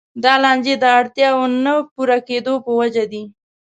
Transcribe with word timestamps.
دا 0.23 0.33
لانجې 0.43 0.75
د 0.79 0.85
اړتیاوو 0.99 1.45
نه 1.65 1.73
پوره 1.93 2.17
کېدو 2.29 2.53
په 2.65 2.71
وجه 2.79 3.03
دي. 3.11 3.23